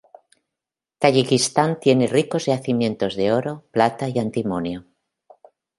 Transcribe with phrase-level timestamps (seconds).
[0.97, 4.87] Tayikistán tiene ricos yacimientos de oro, plata y antimonio.